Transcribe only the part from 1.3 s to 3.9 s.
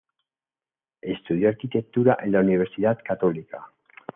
arquitectura en la Universidad Católica.